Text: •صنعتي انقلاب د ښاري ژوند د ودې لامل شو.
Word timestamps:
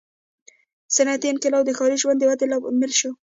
•صنعتي 0.95 1.27
انقلاب 1.29 1.63
د 1.65 1.71
ښاري 1.77 1.97
ژوند 2.03 2.17
د 2.19 2.23
ودې 2.29 2.45
لامل 2.49 2.91
شو. 2.99 3.11